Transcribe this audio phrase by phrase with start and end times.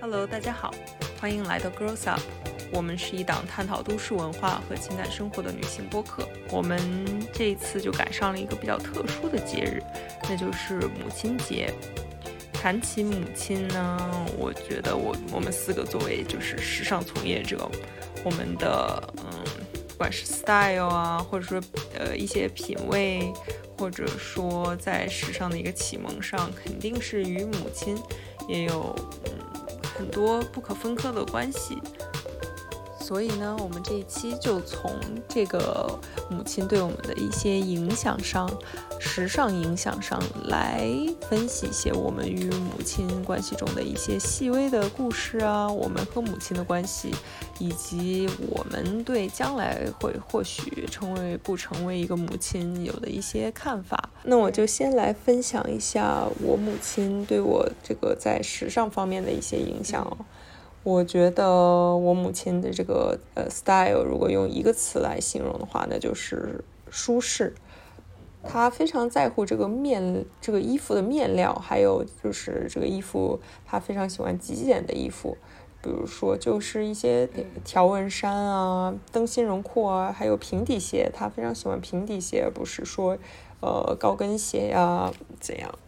[0.00, 0.74] Hello，大家好，
[1.20, 2.20] 欢迎来到 Girls Up。
[2.72, 6.28] 我们是一档探讨都市文化和情感生活的女性播客。
[6.50, 6.78] 我们
[7.32, 9.82] 这一次就赶上了一个比较特殊的节日，
[10.28, 11.72] 那就是母亲节。
[12.52, 13.98] 谈起母亲呢，
[14.36, 17.68] 我觉得我我们四个作为就是时尚从业者，
[18.24, 19.44] 我们的嗯，
[20.00, 21.60] 不管是 style 啊，或者说
[21.94, 23.30] 呃一些品味，
[23.76, 27.98] 或者说在时尚的一个启蒙上，肯定是与母亲
[28.48, 28.96] 也有
[29.26, 29.30] 嗯
[29.94, 31.76] 很多不可分割的关系。
[33.10, 34.88] 所以呢，我们这一期就从
[35.28, 35.98] 这个
[36.30, 38.48] 母亲对我们的一些影响上，
[39.00, 40.88] 时尚影响上来
[41.28, 47.12] 分析一些我们与母亲关系中的一些细微的故事啊，我们和母亲的关系，
[47.58, 54.10] 以及我们对将来会或许成为不成为一个母亲有的一些看法。
[54.22, 60.16] 那我就先来分享一下我母亲对我这个在时尚方面的一些影响哦。
[60.82, 67.54] 我觉得我母亲的这个呃 style，如果用一个词来形容的话，那就是舒适。
[68.42, 75.36] 她非常在乎这个面，这个衣服的面料，还有就是这个衣服，她非常喜欢极简的衣服，
[75.82, 77.28] 比如说就是一些
[77.62, 83.18] 条纹衫啊、灯芯绒裤啊，还有平底鞋，她非常喜欢平底鞋，而不是说
[83.60, 85.78] 呃高跟鞋呀怎样，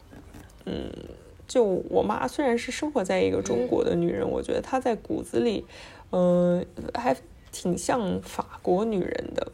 [0.66, 0.92] 嗯。
[1.52, 5.66] 就我妈虽然是生活在一个中国的女人，我觉得她在骨子里，
[6.10, 6.64] 嗯，
[6.94, 7.14] 还
[7.52, 9.52] 挺像法国女人的。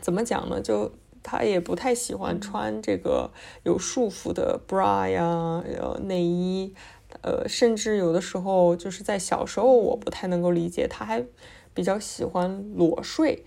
[0.00, 0.60] 怎么讲呢？
[0.60, 0.90] 就
[1.22, 3.30] 她也不太喜欢穿这个
[3.62, 6.74] 有束缚的 bra 呀，呃，内衣，
[7.22, 11.24] 呃，甚至有的时候就是在小时候，我不太能够理解，她还
[11.72, 13.44] 比较喜欢裸睡。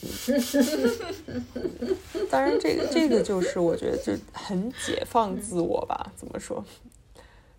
[2.30, 6.64] 当然，这个这个就是我觉得就很解放自我吧，怎么说？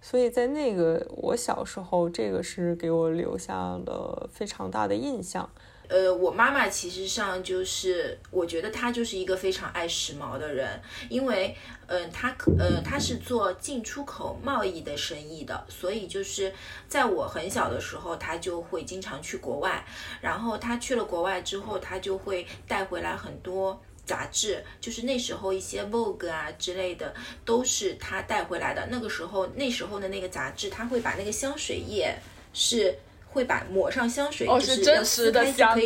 [0.01, 5.49] 所以在那个我小时候，这个是给我留下了非常大的印象。
[5.93, 11.55] 呃，我妈妈其实上就是，我觉得她就是一个非常爱时髦的人，因为，
[11.85, 16.51] 嗯，她可呃，她是做进出口贸易的生意的，所以就是
[16.87, 19.85] 在我很小的时候，她就会经常去国外，
[20.19, 27.13] 然后她去了国外之后，她就会带回来很多杂志，就是那时候一些 Vogue 啊之类的，
[27.45, 28.87] 都是她带回来的。
[28.89, 32.17] 那个时候，那时候的那个杂志，她会把那个香水液
[32.51, 32.97] 是。
[33.33, 35.77] 会把抹上香水，就是真实的香。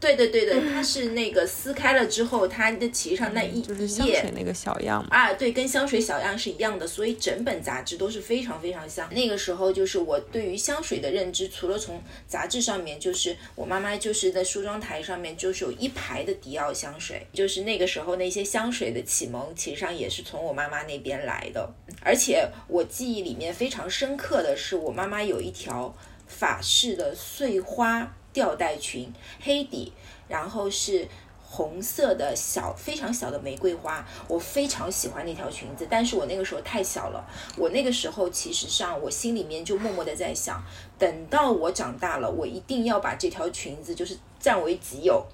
[0.00, 9.06] 对对对对，它是那个撕开了之后，它的其实上那一就是香水那个小样啊，对，跟香水小样是一样的，所以整本杂志都是非常非常香。
[9.12, 21.70] 那个时候就是我对于香水的认知，除了从杂志上面，就是我妈妈就是在梳妆台上面就是有一排的迪奥香水，就是那个时候那些香水的启蒙，其实上也是从我妈妈那边来的。
[22.02, 25.94] 而且我记忆里面非常深刻的是，我妈妈有一条
[26.26, 28.16] 法式的碎花。
[28.32, 29.92] 吊带裙，黑底，
[30.28, 31.06] 然后是
[31.42, 37.24] 红色的小非常小的玫瑰花，我非常喜欢那条裙子，但是我那个时候太小了，
[37.56, 40.62] 我那个时候其实上我心里面就默默的在想，
[40.96, 45.26] 等到我长大了，我一定要把这条裙子就是占为己有。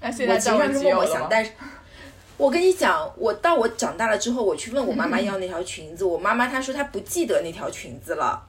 [0.00, 1.50] 我其实上是默默想，但是
[2.38, 8.47] 我跟你讲，我到我长大了之后，我去问我妈妈要那条裙子，我妈妈她说她不记得那条裙子了。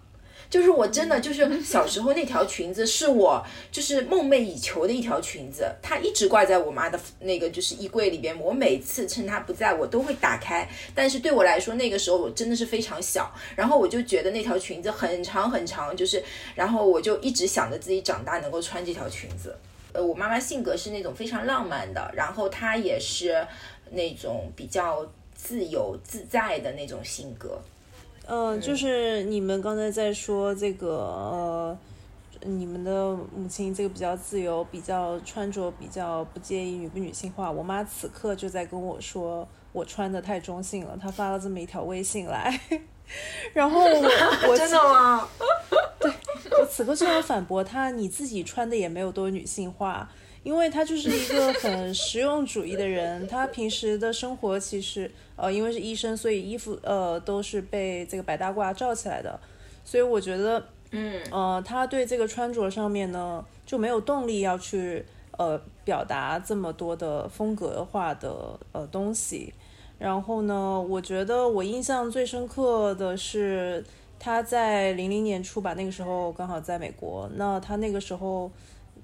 [0.49, 8.35] 就是我真的就是小时候那条裙子是我就是梦寐以求的一条裙子，它一直挂在我妈的那个就是衣柜里边。
[8.39, 16.23] 我每次趁她不在我都会打开，但是对我来说那个时候我真的是非常小，然后我就觉得那条裙子很长很长，就是
[16.55, 19.55] 然后我就一直想着自己长大能够穿这条裙子。
[19.93, 23.45] 呃，我妈妈性格是那种非常浪漫的，然后她也是
[23.91, 25.05] 那种比较
[25.35, 27.61] 自由自在的那种性格。
[28.31, 31.78] 嗯，就是你们刚才在说这个，呃，
[32.41, 37.50] 你们的母亲这个比较自由，比较穿着比较不介意女不女性化。
[37.50, 40.95] 我妈此刻就在跟我说，我穿的太中性了。
[41.01, 42.59] 她发了这么一条微信来，
[43.51, 44.09] 然后我
[44.48, 45.27] 我真的吗？
[46.00, 46.12] 对，
[46.62, 50.07] 我此刻就要反驳她，你自己穿的也没有多女性化。
[50.50, 59.40] 因为他就是一个很实用主义的人，他平时的生活其实，呃，因为是医生，所以衣服呃都是被这个白大褂罩起来的，
[59.86, 65.06] 所以我觉得，嗯，呃，他对这个穿着上面呢就没有动力要去
[65.38, 69.54] 呃表达这么多的风格化的呃东西。
[70.00, 73.86] 然后呢，我觉得我印象最深刻的是
[74.18, 78.51] 他在零零年初吧，那个时候刚好在美国，那他那个时候。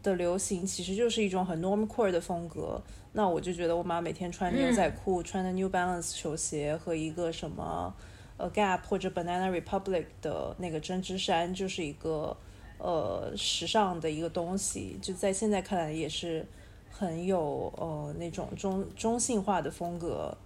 [0.05, 2.81] 的流行其实就是一种很 normcore 的风格。
[3.11, 7.93] 那我就觉得我妈每天穿牛仔裤，穿的 New Balance 球鞋和一个什么
[8.37, 12.35] 呃 Gap 或者 Banana Republic 的那个针织衫，就是一个
[12.77, 16.45] 呃时尚的一个东西，就在现在看来也是
[16.91, 20.37] 很有呃那种中中性化的风格。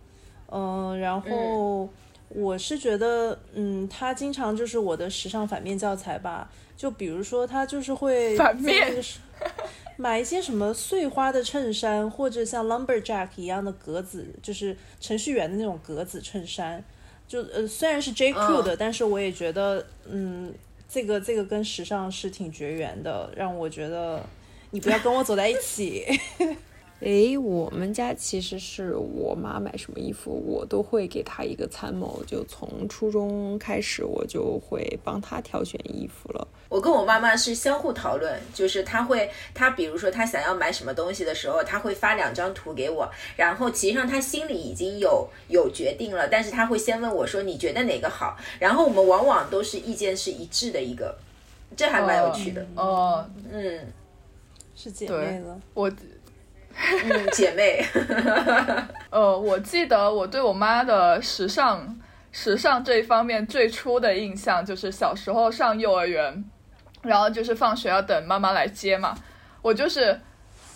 [0.52, 1.90] 嗯，然后
[2.30, 6.52] 我是觉得，嗯，他经常就是我的时尚反面教材吧。
[6.80, 9.04] 就比如说，他就是会反面
[9.98, 16.82] 买一些什么碎花的衬衫，或者像 lumberjack 一样的格子，就是程序员的那种格子衬衫。
[17.28, 20.54] 就呃，虽然是 J Crew 的，但是我也觉得，嗯，
[20.88, 24.26] 这个这个跟时尚是挺绝缘的，让我觉得
[24.72, 26.06] 你不要跟我走在一起。
[27.02, 32.22] 诶，我们家其实是我妈买什么衣服，我都会给她一个参谋。
[32.28, 36.46] 就从初中开始，我就会帮她挑选衣服了。
[36.68, 51.18] 我跟我妈妈是相互讨论，就是她会，她比如说她想要买什么东西的时候，她会发两张图给我，然后其实上她心里已经有有决定了，但是她会先问我说你觉得哪个好，然后我们往往都是意见是一致的一个，
[51.78, 52.68] 这还蛮有趣的。
[52.76, 53.88] 哦，嗯，
[54.76, 55.90] 是姐妹了，我。
[56.76, 57.86] 嗯， 姐妹。
[59.10, 62.00] 呃，我记得我对我妈的时尚、
[62.32, 66.44] 时尚这一方面最初的印象就是小时候上幼儿园，
[67.02, 69.16] 然后就是放学要等妈妈来接嘛，
[69.62, 70.20] 我就是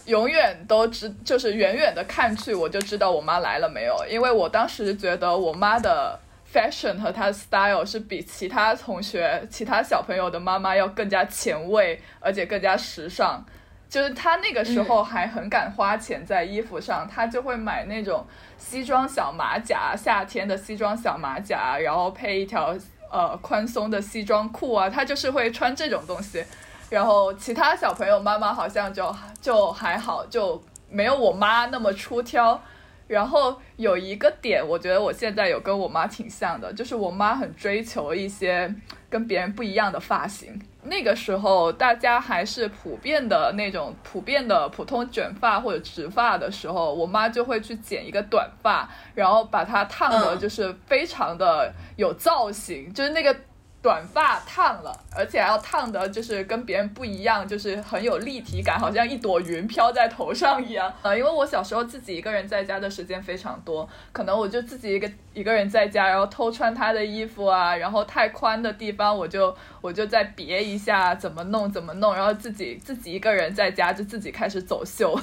[0.05, 6.19] 永远都知，就是远远的看去我就知道我妈来了没有，因为我当时觉得我妈的
[6.51, 13.45] fashion 和她的 style 是比其他同学、其他小朋友的妈妈要更加前卫，而且更加时尚。
[13.93, 18.25] 就是他那个时候还很敢花钱在衣服上，他就会买那种
[18.57, 22.75] 西装小马甲，夏天的西装小马甲，然后配一条
[23.11, 26.43] 呃宽松的西装裤啊，他就是会穿这种东西。
[26.89, 32.59] 然后其他小朋友妈妈好像就就还好，就没有我妈那么出挑。
[33.07, 38.73] 然后有一个点，我觉得我现在有跟我妈挺像的，就是我妈很追求一些
[39.09, 40.59] 跟别人不一样的发型。
[40.83, 53.35] 那个时候，大家还是普遍的那种普遍的普通卷发或者直发的时候，我妈就会去剪一个短发，然后把它烫的，就是非常的有造型，就是那个。
[53.83, 60.91] 短发烫了，而且还要烫的，就是跟别人不一样，就是很有立体感，好像一朵云飘在头上一样。
[61.03, 75.19] 呃，因为我小时候自己一个人在家的时间非常多，可能我就自己一个一个人在家，然后偷穿他的衣服啊，然后太宽的地方我就我就再别一下，怎么弄怎么弄，然后自己自己一个人在家就自己开始走秀。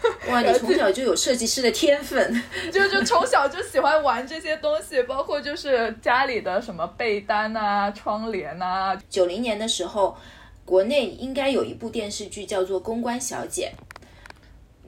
[0.28, 8.96] 哇，你从小就有设计师的天分， 就就从小就喜欢玩这些东西，包括就是家里的什么被单啊、窗帘啊。
[9.08, 10.16] 九零年的时候，
[10.64, 13.72] 国内应该有一部电视剧叫做《公关小姐》，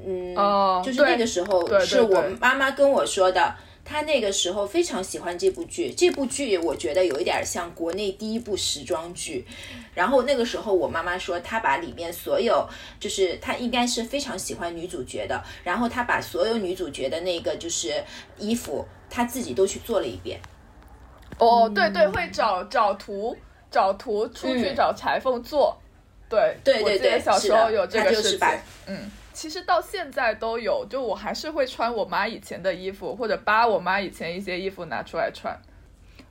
[0.06, 3.54] 嗯，就是那个时候是我妈妈跟我说的。
[3.88, 9.46] 他那个时候非常喜欢这部剧，这部剧我觉得有一点像国内第一部时装剧。
[9.94, 12.68] 然后那个时候我妈妈说，她把里面所有，
[13.00, 15.42] 就是她应该是非常喜欢女主角的。
[15.64, 18.04] 然后她把所有女主角的那个就是
[18.36, 20.38] 衣服，她自己都去做了一遍。
[21.38, 23.34] 哦，对对，会找找图，
[23.70, 25.74] 找图出去找裁缝做。
[26.28, 28.48] 对对对对，小时候有这个事情。
[28.86, 29.10] 嗯。
[29.38, 35.56] 其实到现在都有，就我还是会穿我妈以前的衣服，或者扒我妈以前一些衣服拿出来穿，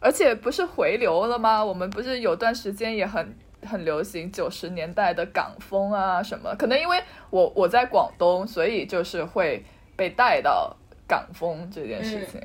[0.02, 1.64] 而且不是回流了吗？
[1.64, 3.34] 我们不是有段时间也很
[3.66, 6.54] 很流行九十年代的港风啊什么？
[6.60, 9.64] 可能因为我我在广东，所以就是会
[9.96, 10.76] 被带到
[11.08, 12.42] 港风这件事情。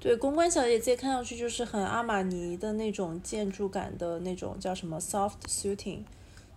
[0.00, 5.98] 对，公关小姐姐看上去就是很阿玛尼的那种建筑感的那种，叫什么 soft suiting。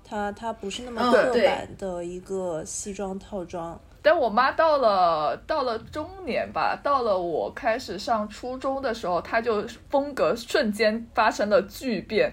[0.09, 12.31] 它它不是那么刻板的一个西装套装，但我妈到了到了中年吧，到了我开始上初中的时候，她就风格瞬间发生了巨变，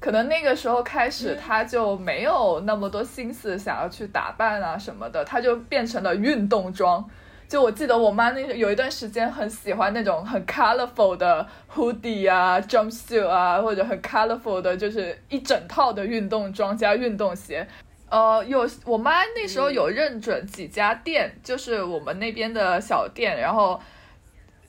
[0.00, 7.08] 可能那个时候开始，她就没有那么多心思想要去打扮啊什么的，她就变成了运动装。
[7.52, 17.68] 就我记得我妈那有一段时间很喜欢那种很 colorful 的 hoodie 啊，jumpsuit 啊，或者很 colorful 的，就是一整套的运动装加运动鞋。
[18.08, 23.78] 呃，有我妈那时候有认准几家店，就是我们那边的小店，然后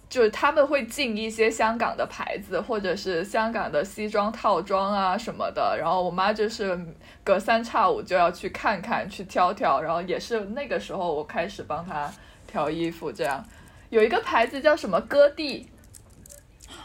[0.09, 5.77] 就是他们会进一些香港的牌子，或者是香港的西装套装啊什么的。
[5.79, 6.77] 然后我妈就是
[7.23, 9.79] 隔三差五就要去看看，去挑挑。
[9.79, 12.11] 然后也是那个时候我开始帮她。
[12.53, 13.43] 条衣服这样，
[13.89, 15.67] 有一个牌子叫什么歌地，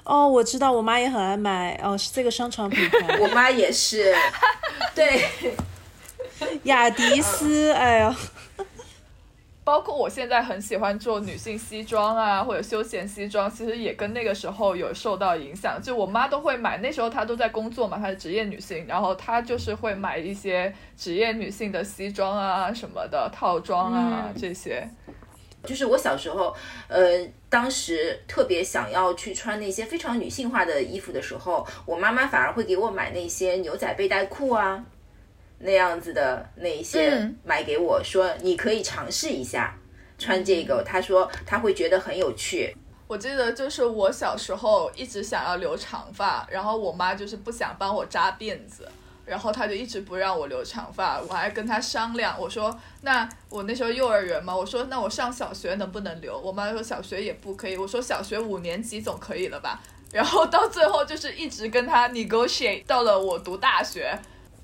[0.03, 4.15] 哦，我知道，我妈也很爱买，哦，是这个商场品牌， 我妈也是，
[4.97, 5.29] 对，
[6.63, 8.17] 雅迪斯，哎呀。
[9.63, 15.79] 包括我现在很喜欢做女性西装啊，或者休闲西装，其实也跟那个时候有受到影响。
[15.83, 24.89] 就我妈都会买，那时候她都在工作嘛，她是职业女性，然后她就是会买一些职业女性的西装啊什么的套装啊这些。
[25.65, 26.55] 就是我小时候，
[26.89, 34.85] 呃，当时特别想要去穿那些非常女性化的衣服的时候，我妈妈反而会给我买那些牛仔背带裤啊。
[35.61, 39.77] 那样子的那一些买给我说，你可以尝试一下
[40.17, 40.85] 穿这个。
[40.85, 42.73] 她说她会觉得很有趣。
[43.09, 48.89] 我记得就是我小时候一直想要留长发，然后我妈就是不想帮我扎辫子，
[49.29, 51.21] 然后他就一直不让我留长发。
[51.21, 56.39] 我还跟他商量，我说那我那时候幼儿园嘛，我说那我上小学能不能留？
[56.39, 57.77] 我妈说小学也不可以。
[57.77, 59.81] 我说小学五年级总可以了吧？
[60.11, 64.19] 然后到最后就是一直跟他 negotiate，到了我读大学。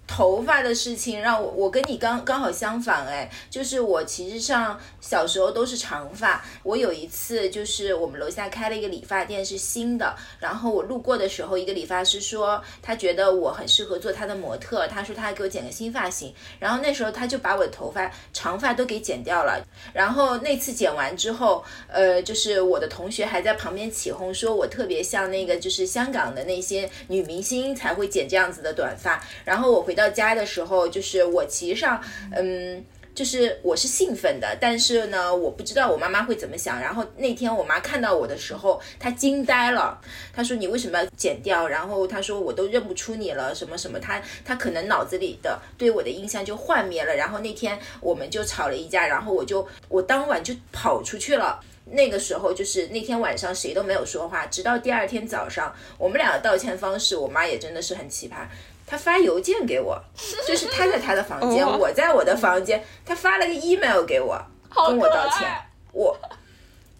[0.06, 6.44] 头发的事情让我，我跟你刚刚好相反哎，就是我其实上小时候都是长发。
[6.62, 16.34] 我有一次就是我们楼下开了一个理发店是新的，然后我路过的时候，一个理发师说他觉得我很适合做他的模特，他说他给我剪个新发型。
[16.58, 19.66] 然后那时候他就把我的头发长发都给剪掉了。
[19.94, 29.24] 然后那次剪完之后，呃，就是我的同学还在旁边起哄说我特别像那个就是香港的那些女明星才会剪这样子的短发。
[29.46, 29.93] 然后我回。
[29.94, 32.84] 回到家的时候，就是我其实上，嗯，
[33.14, 36.80] 就是我是兴奋的，但是呢，我不知道我妈妈会怎么想。
[36.80, 39.96] 然后那天我妈看到我的时候，她惊呆了，
[40.32, 47.14] 她说：“你为什么要剪掉？”然后她说：“我都认不出你了，什么什么。”她她可能脑子里的对我的印象就幻灭了。
[47.14, 51.60] 然后那天我们就吵了一架，然后我就我当晚就跑出去了。
[51.86, 58.46] 那个时候就是那天晚上谁都没有说话，直到第二天早上，我们俩的道歉方式，我妈也真的是很奇葩。
[58.86, 59.98] 他发邮件给我，
[60.46, 64.40] 就是他在他的房间，我在我的房间，他发了个 email 给我，
[64.74, 65.48] 跟我道歉，
[65.92, 66.16] 我，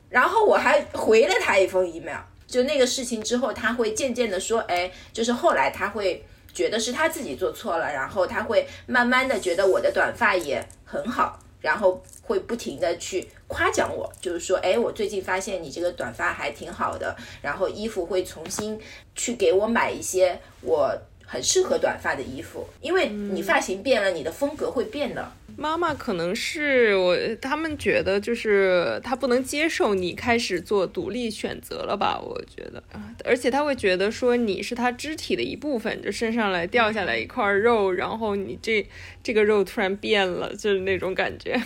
[0.09, 2.21] 然后我还回了他一封 email。
[2.47, 18.81] 就那个事情之后，他会渐渐的说，哎，就是后来他会觉得是他自己做错了，然后他会慢慢的觉得我的短发也很好，然后会不停的去夸奖我，就是说，哎，我最近发现你这个短发还挺好的，然后衣服会重新
[19.17, 20.97] 去给我买一些我。
[21.27, 25.33] 很适合短发的衣服，因为你发型变了，你的风格会变的。
[25.57, 32.21] 妈妈可能是我，他们觉得就是他不能接受你开始做独立选择了吧？
[32.21, 32.83] 我觉得，
[33.25, 38.85] 而且他会觉得说你是他肢体的一部分，就身上来掉下来一块肉，然后你这
[39.23, 41.63] 这个肉突然变了，就是那种感觉，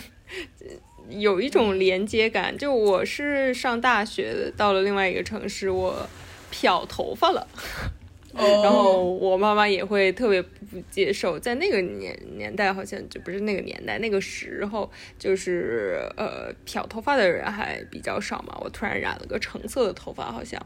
[1.09, 2.55] 有一种连接感。
[2.55, 6.07] 就我是上大学到了另外一个城市，我
[6.51, 7.47] 漂头发了。
[8.35, 18.55] 然后我妈妈也会特别不接受，在那个年年代，好像就不是那个年代，那个时候就是呃漂头发的人还比较少嘛。
[18.61, 20.63] 我突然染了个橙色的头发，好像，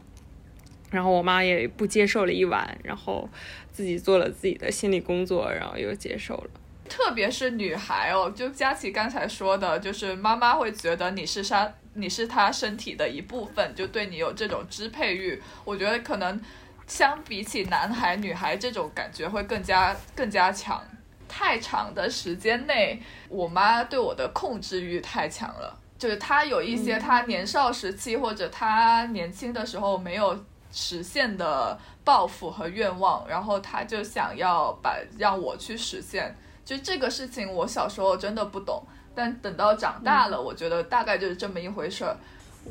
[0.90, 3.26] 然后我妈也不接受了一晚，然后
[3.72, 6.50] 自己做了自己的心理工作，然后又接受了。
[6.86, 15.40] 特别是女孩哦，就佳琪刚才说的，就是妈妈会觉得你是她，你是她身体的一部分，就对你有这种支配欲。
[15.64, 16.38] 我觉得可能。
[16.86, 20.82] 相比起男孩女孩这种感觉会更加更加强。
[21.26, 25.76] 太长的时间内，我妈对我的控制欲太强了。
[25.98, 36.36] 就是她有一些她年少时期或者她年轻的时候没有实现的抱负和愿望，然后她就想要把让我去实现。
[36.64, 38.82] 就这个事情，我小时候真的不懂，
[39.14, 42.16] 但等到长大了，我觉得大概就是这么一回事儿。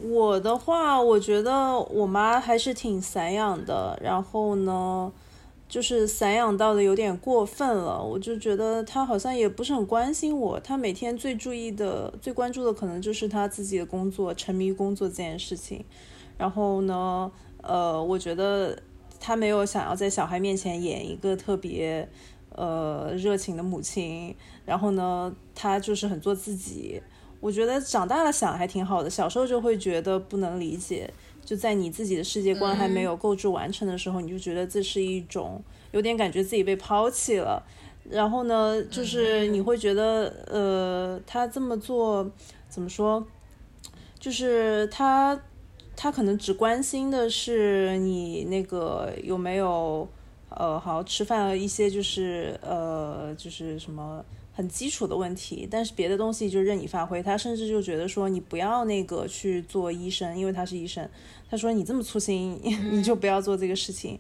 [0.01, 5.12] 我的话，我觉得我妈还是挺散养的，然后呢，
[5.69, 8.03] 就是散养到的有点过分了。
[8.03, 15.85] 我就觉得她好像也不是很关心我，她每天最注意的、最关注的可能就是她自己的工作，沉迷工作这件事情。
[16.38, 17.31] 然后呢，
[17.62, 18.77] 呃，我觉得
[19.19, 22.09] 她没有想要在小孩面前演一个特别
[22.50, 24.35] 呃热情的母亲。
[24.65, 27.01] 然后呢，她就是很做自己。
[27.43, 37.62] 我觉得长大了想还挺好的，小时候就会觉得不能理解，就在你自己的世界观还没有构筑完成的时候，你就觉得这是一种有点感觉自己被抛弃了。
[38.09, 42.31] 然后呢，就是你会觉得，呃，他这么做
[42.69, 43.27] 怎么说？
[44.17, 45.38] 就是他
[45.97, 50.07] 他可能只关心的是你那个有没有
[50.47, 54.23] 呃好好吃饭，一些就是呃就是什么。
[54.55, 57.24] 很基础的问题，但是别的东西就任你发挥。
[57.24, 61.10] 他甚至就觉得说你不要那个去做医生，因为他是医生。
[61.50, 62.60] 他说你这么粗心，
[62.91, 64.19] 你就不要做这个事情。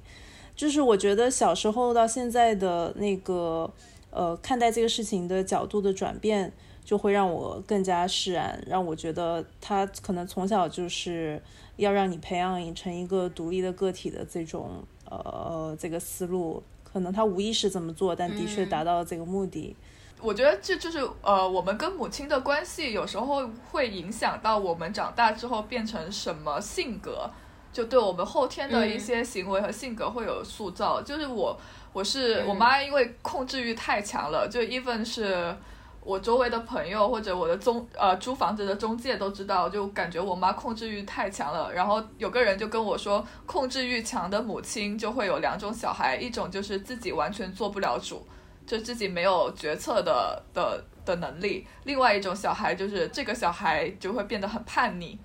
[0.55, 3.71] 就是我觉得小时候到现在的那个
[4.09, 6.51] 呃看待这个事情的角度的转变，
[6.83, 11.41] 就会让我更加释然，让我觉得他可能从小就是
[11.77, 19.75] 要让你培养成一个独立的个体的这种呃这个思路，可能他无意识这么做，但的确达到了这个目的。
[20.23, 27.29] 我觉得这就是呃，我们跟母亲的关系有时候会影响到我们长大之后变成什么性格，
[27.73, 31.01] 就对我们后天的一些行为和性格会有塑造。
[31.01, 31.59] 就是我，
[31.91, 35.53] 我是我妈，因为控制欲太强了，就 even 是
[36.01, 41.73] 我周围的朋友或者我的中呃租房子的中介都知道，就感觉我妈控制欲太强了。
[41.73, 48.25] 然后有个人就跟我说，控制欲强的母亲就会有两种小孩，一种就是自己完全做不了主。
[48.65, 55.19] 就自己没有决策的的的能力，另外一种小孩就是这个小孩就会变得很叛逆，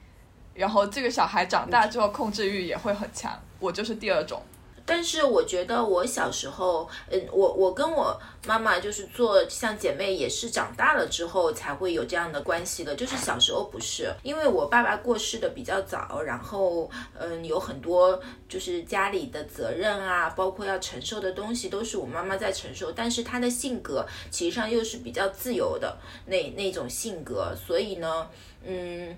[0.54, 3.33] 然后这个小孩长大之后控制欲也会很强。
[3.59, 4.42] 我就是第二种。
[4.88, 12.97] 但是我觉得我小时候，嗯，我我跟我妈妈就是做像姐妹，也是长大了之后才会有这样的关系的。
[12.97, 18.18] 就是小时候不是，因为我爸爸过世的比较早，然后嗯，有很多
[18.49, 22.90] 就是家里的责任啊，包括要承受的东西都是我妈妈在承受。
[22.90, 28.26] 但是她的性格其实上又是比较自由的那那种性格，所以呢，
[28.64, 29.14] 嗯。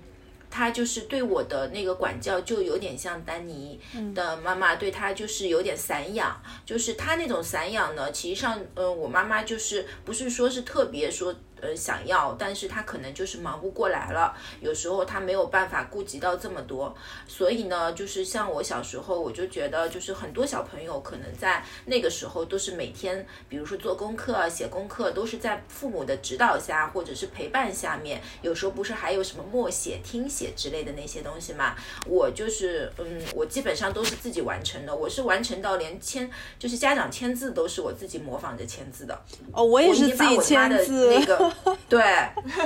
[0.51, 3.79] 他就是对我的那个管教，就有点像丹尼
[4.13, 11.33] 的妈妈对他就是有点散养，就是他那种散养呢，其实上，嗯，我妈妈就是不是说是特别说。
[11.61, 16.93] 呃，想要，但是他可能就是忙不过来了，有时候他没有办法顾及到这么多，
[17.27, 31.75] 所以呢，就是像我小时候，我就觉得，就是很多小朋友可能在那个时候都是每天，比如说做功课、写功课，都是在父母的指导下或者是陪伴下面，有时候不是还有什么默写、听写之类的那些东西嘛？
[32.07, 36.27] 我就是，嗯，我基本上都是自己完成的，我是完成到连签，
[36.57, 39.21] 就是家长签字都是我自己模仿着签字的。
[39.51, 41.13] 哦，我也是自己签字。
[41.13, 41.50] 那个。
[41.87, 42.01] 对，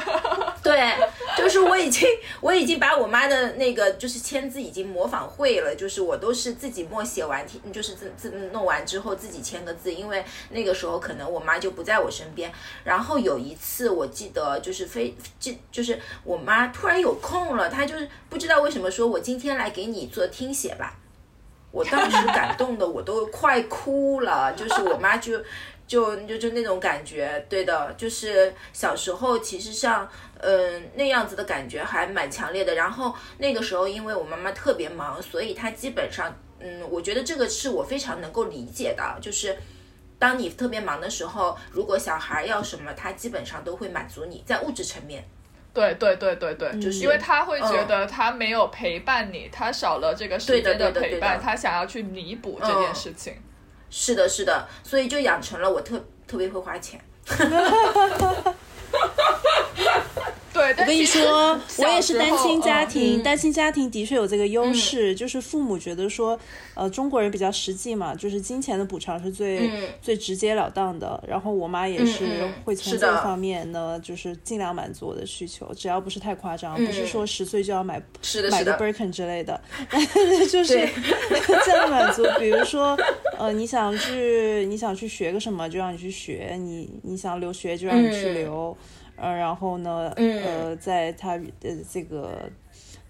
[0.62, 0.94] 对，
[1.38, 2.08] 就是我已经
[2.42, 12.52] 我已经把我妈的那个就是签字已经模仿会了，就是我都是自己默写完，就是自自弄完之后自己签个字，因为那个时候可能我妈就不在我身边。
[12.84, 20.98] 然后有一次我记得就是非就就是我妈突然有空了，她就是不知道为什么说我今天来给你做听写吧，
[21.72, 25.42] 我当时感动的我都快哭了，就是我妈就。
[25.88, 32.74] 就就就那种感觉，对的，就是小时候其实像，嗯，那样子的感觉还蛮强烈的。
[32.74, 39.18] 然后那个时候，因为我妈妈特别忙，所以她基本上，嗯，我觉得这个是我非常能够理解的。
[39.22, 39.56] 就是
[40.18, 45.24] 当你特别忙的时候，如果小孩要什么，他基本上都会满足你在物质层面。
[45.74, 53.36] 对对对对对，就是因为他会觉得他没有陪伴你，他少了这个时间的陪伴，他想要去弥补这件事情。
[53.90, 57.00] 是的，是的，所以就养成了我特特别会花钱。
[60.56, 66.40] 对，我跟你说，我也是单亲家庭，单亲家庭的确有这个优势，就是父母觉得说，
[66.76, 69.70] 呃，中国人比较实际嘛，就是金钱的补偿是最
[70.02, 71.22] 最直截了当的。
[71.28, 72.26] 然后我妈也是
[72.64, 78.02] 会从这方面呢，就是尽量满足我的需求，只要不是太夸张，不是说十岁就要买
[78.50, 79.60] 买个 Birkin 之类的，
[80.50, 80.80] 就是
[81.66, 82.24] 尽量满足。
[82.40, 82.98] 比如说，
[83.38, 88.76] 呃，你想去你想去学个什么，就让你去学；你你想留学，就让你去留。
[89.18, 92.50] 呃，然后呢，呃，在他的这个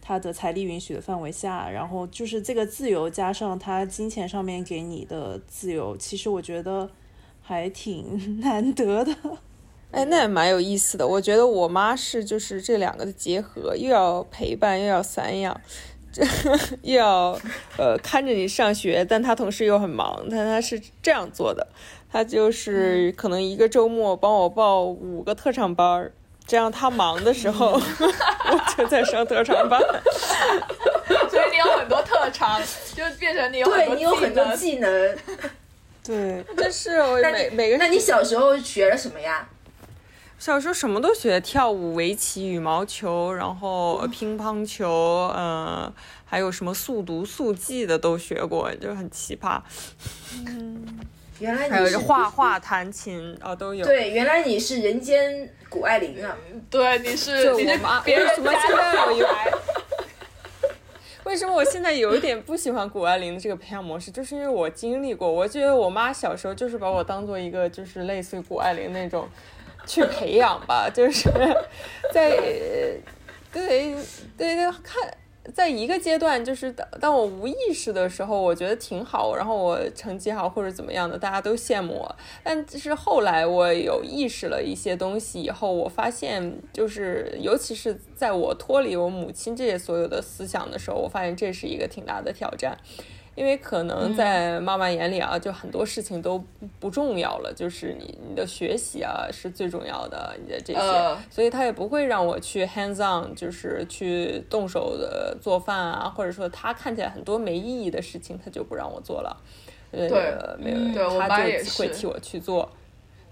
[0.02, 6.90] 他的财力允许的范围下，然后就是这个自由加上他金钱上面给你的自由，其实我觉得
[7.42, 9.16] 还挺 难得的。
[9.92, 11.08] 哎，那也蛮有意思的。
[11.08, 15.60] 我觉得我妈是就是这两个的结合，又要陪伴，又要散养，
[16.82, 17.40] 又要
[17.78, 21.66] 呃看着你上学，但她同时又很忙，但她是这样做的。
[22.12, 26.14] 他就是可能一个周末帮我报五个特长班儿，
[26.48, 29.82] 这样他忙的时候， 我就在上特长班。
[31.30, 32.62] 所以你有很多特长，
[32.94, 35.18] 就变成你有对你有很多技能。
[36.04, 37.78] 对，但是我每每个。
[37.78, 39.48] 那你小时候学了什么呀？
[40.38, 45.92] 小时候什么都学，跳舞、围棋、羽毛球，然后乒乓球，嗯，
[46.26, 49.60] 还有什么速读、速记的都学过，就很奇葩。
[50.46, 50.86] 嗯。
[51.40, 53.86] 原来还有画画、弹琴哦，都有。
[53.86, 56.36] 对，原来你是人间谷爱凌啊！
[56.70, 59.24] 对，你是你是别人什么现在有一
[61.26, 64.12] 为什么我现在有一点不喜欢谷爱凌的这个培养模式？
[64.12, 69.28] 就是因为我经历过，我觉得我妈小时候就是把我当做一个就是类似于谷爱凌那种
[69.86, 71.30] 去培养吧，就是
[72.14, 72.30] 在
[73.52, 73.96] 对
[74.38, 75.12] 对对看。
[75.54, 82.16] 在一个阶段，就是当当我无意识的时候，我觉得挺好，然后我成绩好或者怎么样的，大家都羡慕我。
[82.44, 92.78] 但是后来我有意识了一些东西以后，我发现，就是尤其是在我脱离我母亲这些所有的思想的时候，我发现这是一个挺大的挑战。
[93.36, 96.42] 因为可能在妈妈眼里啊，就很多事情都
[96.80, 109.36] 不重要了，就是你你的学习啊是最重要的，你的这些，所以他也不会让我去 hands on，就是去动手的做饭啊，或者说他看起来很多没意义的事情，他就不让我做了。
[109.92, 110.10] 对，
[110.58, 112.70] 没有，他就会替我去做。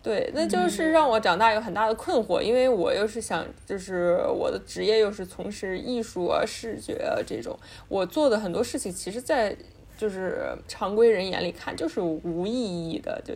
[0.01, 9.55] 对，那就是让我长大有很大的困惑，因为我又是想，就是我的职业又是从事艺术啊、视觉啊这种，我做的很多事情，其实，在
[10.03, 13.33] 就是常规人眼里看就是无意义的，就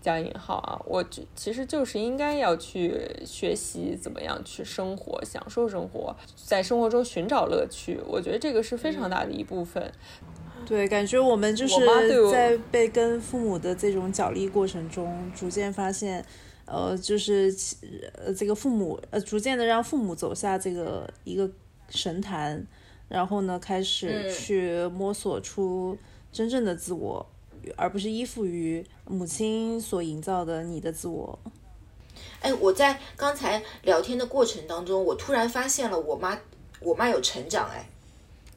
[0.00, 1.04] 加引号啊，我
[1.36, 8.00] 其实就是应该要去学习怎么样去生活，享受生活，在生活中寻找乐趣。
[8.06, 9.92] 我觉得这个是非常大的一部分。
[10.64, 11.76] 对，感觉我们就是
[12.32, 16.24] 在被跟父母的这种角力过程中，逐渐发现，
[16.64, 17.54] 呃，就是
[18.14, 21.50] 呃这个父母呃逐渐的让父母走下这个一个
[21.90, 22.66] 神坛。
[23.10, 25.98] 然后呢，开始去摸索出
[26.32, 27.26] 真正的自我，
[27.76, 31.38] 而不是依附于母亲所营造的你的自我。
[32.40, 36.38] 哎，我在刚才聊天的过程当中，我突然发现了我妈，
[36.80, 37.88] 我妈有成长哎，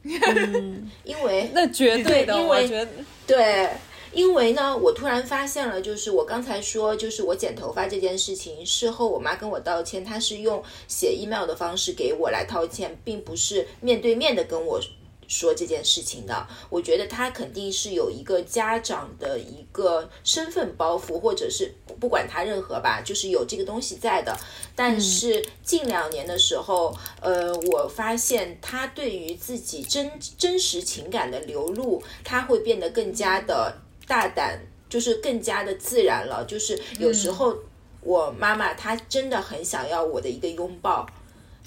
[1.03, 2.91] 因为那绝对的，我觉得
[3.25, 3.69] 对。
[4.13, 14.79] 因为呢，我突然发现了，就是我刚才说，就是我剪头发这件事情，事后我妈跟我道歉，她是用写 email 的方式给我来道歉，并不是面对面的跟我
[15.27, 16.47] 说这件事情的。
[16.69, 24.37] 我觉得她肯定是有一个家长的一个身份包袱，或者是不管他任何吧，就是有这个东西在的。
[24.75, 33.75] 但是近两年的时候，呃，我发现他对于自己真真实情感的流露，他会变得更加的。
[34.07, 37.55] 大胆就是更加的自然了，就是有时候
[38.01, 41.05] 我妈妈她真的很想要我的一个拥抱，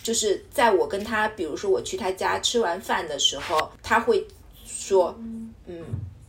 [0.03, 4.27] 就是在我跟她，比如说我去她家吃完饭的时候，她会
[4.65, 5.19] 说，
[5.67, 5.83] 嗯，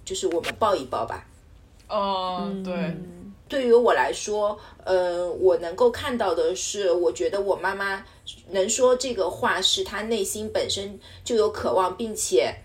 [0.06, 1.26] 就是我们抱一抱吧。
[1.90, 2.96] 哦，对，
[3.48, 8.06] 对于我来说，呃，我能够看到的是，我觉得我妈妈
[8.50, 12.56] 能说这个话，是她内心本身就有渴望，并且。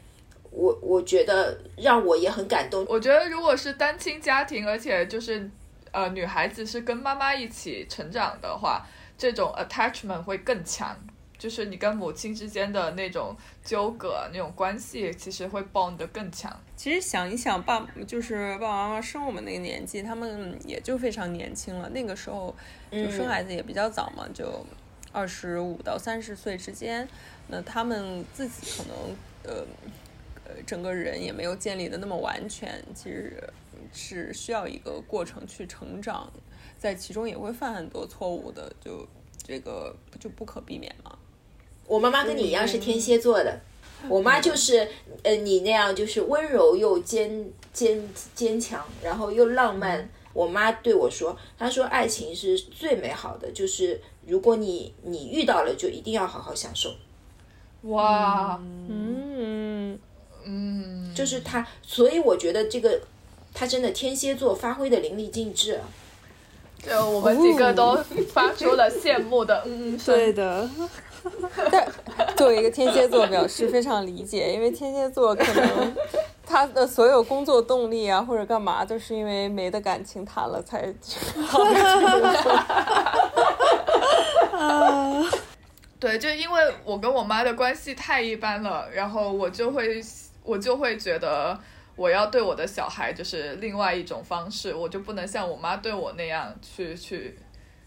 [0.54, 2.84] 我我觉得让我也很感动。
[2.86, 5.50] 我觉得如果是单亲家庭，而且就是
[5.90, 8.86] 呃女孩子是跟妈妈一起成长的话，
[9.16, 10.94] 这种 attachment 会更强，
[11.38, 13.34] 就是你跟母亲之间的那种
[13.64, 16.54] 纠葛、那种关系，其实会 bond 得更强。
[16.76, 22.54] 其实想一想，爸就是爸爸妈妈生我们那个年纪，他们也就非常年轻了，那个时候
[22.90, 24.62] 就生孩子也比较早嘛，就
[25.12, 27.08] 二十五到三十岁之间，
[27.48, 29.64] 那他们自己可能呃。
[30.66, 33.42] 整个人也没有建立的那么完全，其实
[33.92, 36.32] 是需要一个过程去成长，
[36.78, 39.06] 在其中也会犯很多错误的，就
[39.42, 41.18] 这个就不可避免嘛。
[41.86, 43.60] 我妈妈跟你一样是天蝎座的，
[44.08, 44.88] 我妈就是
[45.22, 50.08] 呃你那样就是温柔又坚坚坚强，然后又浪漫。
[50.32, 56.94] 我妈对我说，她说爱情是最美好的，就是如果你你遇到了，就一定要好好享受。
[57.82, 59.21] 哇，嗯。
[60.44, 63.00] 嗯，就是他，所以我觉得这个
[63.55, 65.81] 他真的天蝎座发挥的淋漓尽致。
[66.85, 67.96] 就我们几个都
[68.33, 70.14] 发出了羡慕的嗯声。
[70.14, 70.68] 对的。
[71.70, 71.87] 但
[72.35, 75.94] 作为一个天蝎座，表示非常理解，因为天蝎座可能
[76.44, 80.81] 他的所有工作动力啊，或者干嘛，都是因为没的感情谈了才。
[84.50, 85.24] 啊。
[86.00, 90.02] 对，就因为我跟我妈的关系太一般了，然后我就会。
[90.44, 91.59] 我就会觉得
[91.94, 97.38] 我要对我的小孩就是另外一种方式，我就不能像我妈对我那样去去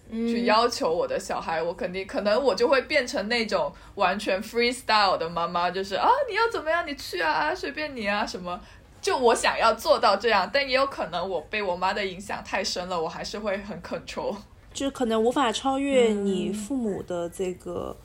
[0.10, 8.62] 去要求我的小孩，我肯定可能我就会变成那种完全 freestyle 的妈妈，就是啊你要怎么样你去啊随便你啊什么，
[9.02, 14.36] 就我想要做到这样，但也有可能我被我妈的影响太深了，我还是会很 control，
[14.74, 17.98] 就可能无法超越你父母的这个。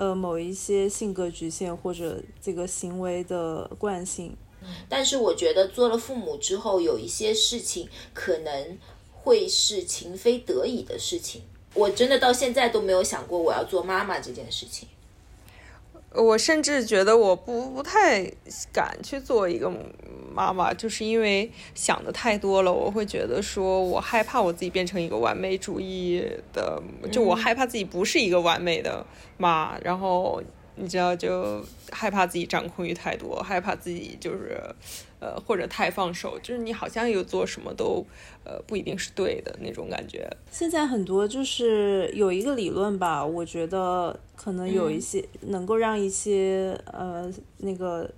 [0.00, 4.34] 呃，某一些性格局限或者这个行为的惯性，
[4.88, 8.78] 但是我觉得做了父母之后，有一些事情可能
[9.12, 11.42] 会是情非得已的事情。
[11.74, 14.88] 我真的到现在都没有想过我要做妈妈这件事情。
[16.12, 18.24] 我甚至觉得我不不太
[18.72, 19.72] 敢去做一个
[20.32, 22.72] 妈妈，就是因为想的太多了。
[22.72, 26.20] 我会觉得说我害怕我自己变成一个完美主义
[26.52, 29.06] 的，就我害怕自己不是一个完美的
[29.38, 29.78] 妈。
[29.84, 30.42] 然后
[30.74, 34.60] 你知道，就害怕自己掌控欲太多，害怕自己就是
[35.20, 38.04] 呃或者太放手，就是你好像有做什么都
[38.44, 40.28] 呃不一定是对的那种感觉。
[40.50, 48.10] 现在很多就是有一个理论吧，我觉得可能有一些能够让一些呃那个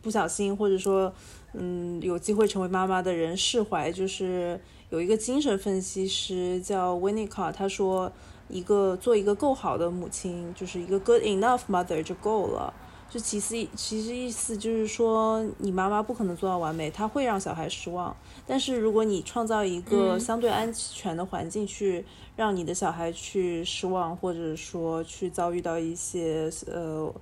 [0.00, 1.12] 不小心或者说
[1.54, 8.12] 嗯有机会成为妈妈的人释怀，就是有一个精神分析师叫 Winnicott，他说。
[8.52, 12.74] 一个做一个够好的母亲，就是一个 good enough mother 就够了。
[13.10, 18.16] 就其实其实意思就是说，你妈妈不可能做到完美，她会让小孩失望。
[18.46, 22.04] 但是如果你创造一个相对安全的环境，去
[22.36, 27.12] 让你的小孩去失望，或者说去遭遇到一些呃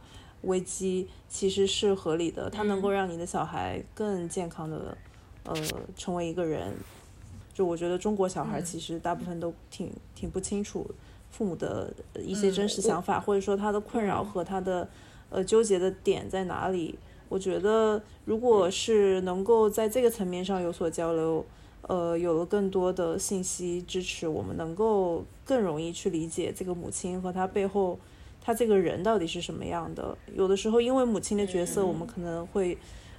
[0.42, 2.50] 危机，其实是合理的。
[2.50, 4.96] 它能够让你的小孩更健康的
[5.44, 5.56] 呃
[5.96, 6.74] 成为一个人。
[7.54, 10.86] 就我觉得中国小孩其实大部分都挺挺不清楚。
[11.30, 14.88] 父母的一些真实想法，或者说他的困扰和他的
[15.30, 16.98] 呃纠结的点在哪里？
[17.28, 21.44] 我觉得，如果是能够在这个层面上有所交流，
[21.82, 27.98] 呃，有了更多的信息支持，我们能够更容易去理解这个母亲和她背后
[28.40, 30.16] 她这个人到底是什么样的。
[30.34, 32.78] 有的时候，因为母亲的角色，我们可能会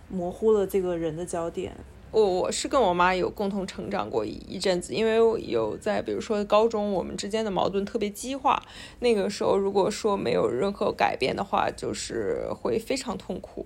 [0.10, 1.76] 模糊了这个人的焦点。
[2.12, 8.62] 我我是跟我妈有共同成长过一一阵子，因为有在比如说高中，我们之间的矛盾特别激化。
[9.00, 13.66] 那个时候，如果说没有任何改变的话，就是会非常痛苦。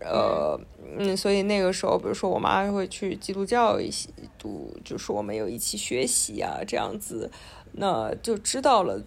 [0.00, 0.58] 呃，
[0.98, 7.30] 嗯，所以那个时候，比如说我妈会去基督教一起读，就是我们有一起学习啊，这样子，
[7.72, 9.00] 那就知道了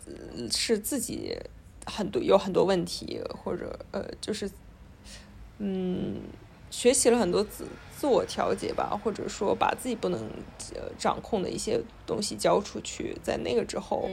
[0.50, 1.38] 是自己
[1.86, 4.50] 很多有很多问题，或者呃，就是
[5.58, 6.22] 嗯，
[6.70, 7.66] 学习了很多字。
[8.02, 10.20] 自我调节吧，或者说把自己不能
[10.74, 14.10] 呃掌控的一些东西交出去，在那个之后，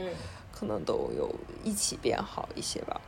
[0.51, 1.27] 可能都有
[1.63, 3.01] 一起变好一些吧。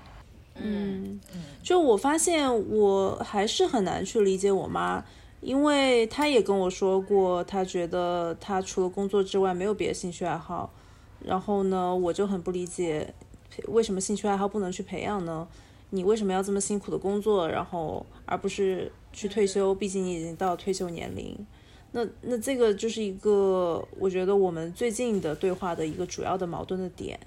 [0.56, 1.22] 嗯，
[1.62, 5.06] 就我发现我还是很难去理解我妈，
[5.41, 10.74] 因为她也跟我说过，她觉得她除了工作之外没有别的兴趣爱好。
[11.24, 13.13] 然后呢，我就很不理解，
[13.67, 15.48] 为什么兴趣爱好不能去培养呢？
[15.91, 18.91] 你为什么要这么辛苦的工作，然后而不是？
[19.13, 21.38] 去退休，毕竟你已经到退休年龄，
[21.91, 27.19] 那那这个就是一个我觉得我们最近的对话的一个主要的矛盾的点。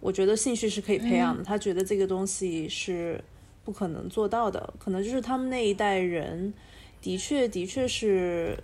[0.00, 3.18] 我觉得兴趣是可以培养的，他觉得这个东西是
[3.64, 6.52] 不可能做到的，可能就是他们那一代人
[7.00, 8.56] 的确的确是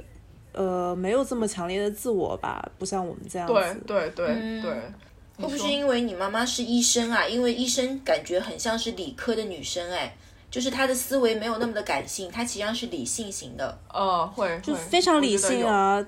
[0.52, 3.54] 呃没有这么强烈的自我吧，不像我们这样子。
[3.54, 4.26] 对对对
[4.60, 4.70] 对，
[5.38, 7.26] 会不会是因为你妈妈是医生啊？
[7.26, 10.14] 因为医生感觉很像是理科的女生哎。
[10.52, 13.78] 就是他的思维没有那么的感性，他实际上是理性型的。
[13.90, 16.06] 哦，会就非常理性啊。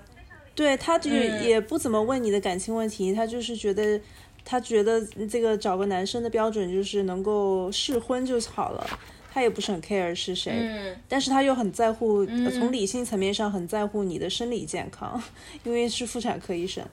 [0.54, 3.98] 对，他就也不怎么问你的感情问题，他就是觉得，
[4.44, 8.86] 他觉得这个找个男生的标准就是能够试婚就好了，
[9.32, 10.52] 他也不是很 care 是谁。
[10.54, 10.94] 嗯。
[11.08, 15.20] 但是他又很在乎，从理性层面上很在乎你的生理健康，
[15.64, 16.84] 因为是妇产科医生。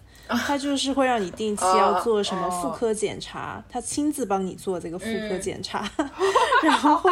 [0.46, 5.89] 他就是会让你定期要做什么妇科检查，他亲自帮你做这个妇科检查，
[6.63, 7.02] 然后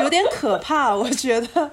[0.00, 1.70] 有点可怕，我觉得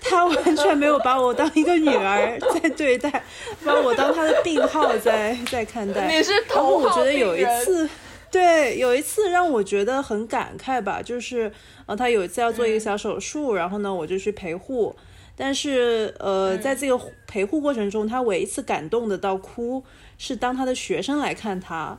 [0.00, 3.22] 他完全没有把我当一个女儿在对待，
[3.64, 6.06] 把我当他的病号在在看待。
[6.06, 7.88] 你是然后我觉得有一次，
[8.30, 11.50] 对，有一次让我觉得很感慨吧，就是
[11.86, 14.94] 呃，他有一次要做一个小手术，然后呢，我就去陪护。
[15.34, 19.82] 但是，呃，在这个陪护过程中，他唯一一次感动的到哭，
[20.18, 21.98] 是当他的学生来看他。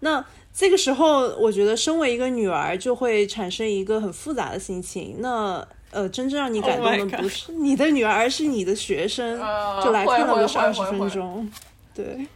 [0.00, 5.16] 那这个时候，我觉得身为一个女儿，就会产生一个很复杂的心情。
[5.20, 9.38] 那，呃，真正让你感动的不是你的女儿，而是你的学生，
[9.82, 11.50] 就来看了个二十分钟，
[11.94, 12.26] 对。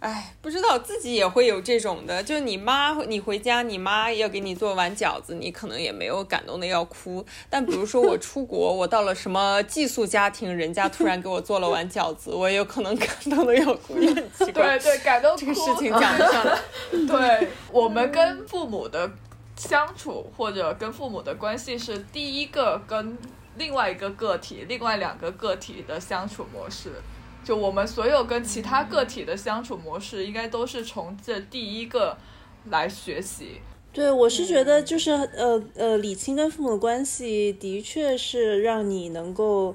[0.00, 7.26] 哎，不知道自己也会有这种的，就你妈，你回家，你妈要给你做完饺子，你可能也没有感动的要哭。
[7.50, 14.78] 但比如说我出国，我到了什么寄宿家庭，人家突然给我做了碗饺子，我也有可能感动的要哭，也很奇怪。
[14.78, 16.58] 对对，感动这个事情讲不上来。
[16.92, 19.10] 对我们跟父母的
[19.56, 23.18] 相处，或者跟父母的关系，是第一个跟
[23.56, 26.92] 另外一个个体、另外两个个体的相处模式。
[27.48, 32.14] 就我们所有跟其他个体的相处模式，应该都是从这第一个
[32.66, 33.52] 来学习。
[33.90, 39.74] 对，我是觉得就是呃呃，理清跟父母的关系，的确是让你能够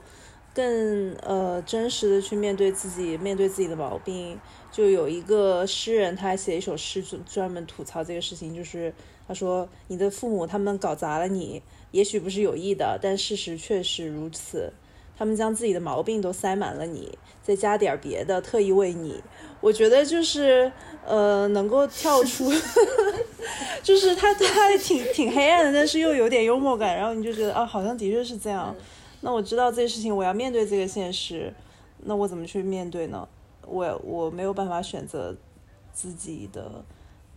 [0.53, 4.39] 更呃真实的去面对自己，面对自己的毛病。
[4.71, 8.93] 就有一个诗人，他还写一首诗，专专门吐槽这个事情，就是
[9.27, 14.71] 他说：“你的父母他们搞砸了你，也许不是有意的，但事实确实如此。”
[15.17, 19.21] 他们将自己的毛病都塞满了你，再加点别的，特意为你。
[19.61, 20.71] 我觉得就是
[21.05, 22.51] 呃，能够跳出，
[23.81, 28.75] 就是他他挺挺黑暗的，但是又有点幽默感，然后你就觉得啊，好像的确是这样。
[29.21, 31.53] 那我知道这些事情，我要面对这个现实，
[31.99, 33.27] 那我怎么去面对呢？
[33.65, 35.33] 我我没有办法选择
[35.93, 36.83] 自己的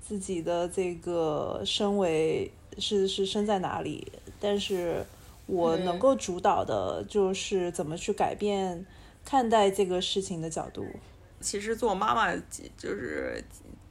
[0.01, 4.11] 自己的这个身为是是身在哪里，
[4.41, 5.07] 但是
[5.47, 8.85] 我能够主导的就是怎么去改变
[9.25, 10.85] 看待这个事情的角度。
[11.41, 12.35] 其实做妈妈
[12.77, 13.43] 就是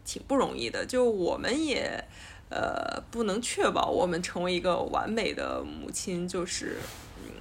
[0.04, 2.04] 挺不容易的，就我们也
[2.50, 6.78] 呃不能确保我们成为一个完美的母亲，就是
[7.24, 7.32] 嗯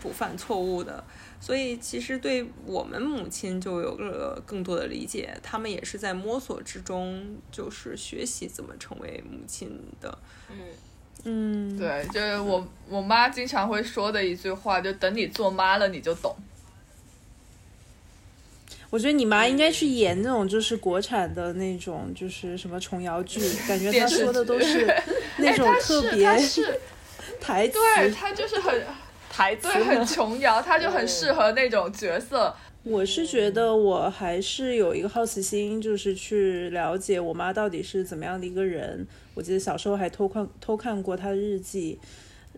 [0.00, 1.02] 不犯错误的。
[1.40, 10.18] 所以其实对我们母亲就有了更多的理解，他们也是在摸索之中，就是学习怎么成为母亲的。
[10.50, 10.56] 嗯
[11.22, 16.34] 嗯，对，就是我我妈经常会说的一句话，就等你做妈了你就懂。
[18.90, 24.86] 我觉得你妈应该去演那种就是国产的那种就是什么琼瑶剧，感觉她说的都是
[25.38, 26.24] 那种特别
[27.40, 28.82] 台词，对她就是很
[29.28, 32.54] 台词，对，很琼瑶，她就很适合那种角色。
[32.84, 39.06] 我是觉得我还是有一个好奇心，就是去了解我妈到底是怎么样的一个人。
[39.34, 41.98] 我记得小时候还偷看偷看过她的日记，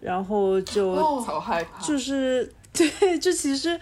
[0.01, 3.79] 然后就好害怕，就是 对，这其实。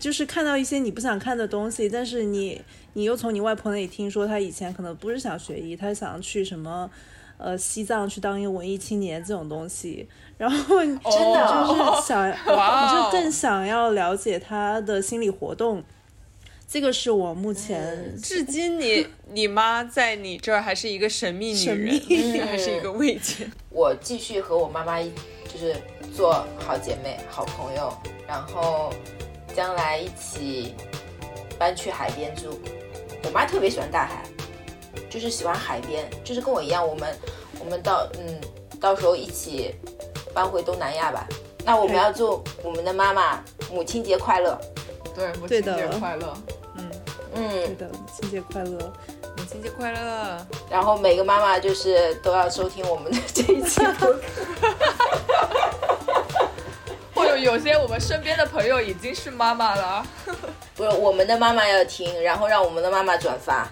[0.00, 2.60] 就是看到一些你不想看的东西，但是你
[2.94, 6.90] 你又从你外婆那里听说，她以前可能不是想学医，她想去什么，
[7.38, 15.82] 呃，西藏去当一个文艺青年这种东西，然后真的就是想， 你就更想要了解他的心理活动。
[16.68, 23.48] 这个是我目前至今，你你妈在你这儿还是一个神秘女人， 还是一个未解。
[23.70, 25.76] 我继续和我妈妈就是
[26.14, 27.92] 做好姐妹、好朋友，
[28.26, 28.92] 然后。
[29.54, 30.74] 将来一起
[31.58, 32.60] 搬去海边住。
[33.24, 34.22] 我妈特别喜欢大海，
[35.10, 36.86] 就是喜欢海边，就是跟我一样。
[36.86, 37.16] 我们
[37.60, 38.40] 我们到嗯，
[38.80, 39.74] 到时候一起
[40.34, 41.26] 搬回东南亚吧。
[41.64, 44.58] 那我们要祝我们的妈妈母亲节快乐。
[45.14, 46.34] 对，母亲节快乐。
[46.76, 46.90] 嗯
[47.34, 48.92] 嗯，对的，母亲节快乐，
[49.36, 50.46] 母亲节快乐。
[50.70, 53.80] 然后每个妈妈就是都要收听我们的这一期。
[57.36, 60.04] 有些我们身边的朋友已经是妈妈了，
[60.74, 63.70] 不是我们的妈妈要听，然后让我们的妈妈转发，